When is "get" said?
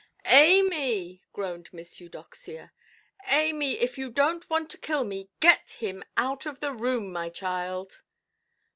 5.39-5.73